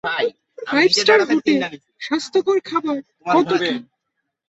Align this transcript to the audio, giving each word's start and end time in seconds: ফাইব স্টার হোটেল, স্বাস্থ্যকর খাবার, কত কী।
ফাইব 0.67 0.89
স্টার 0.97 1.19
হোটেল, 1.29 1.61
স্বাস্থ্যকর 2.01 2.57
খাবার, 2.65 2.97
কত 3.33 3.51
কী। 3.61 3.73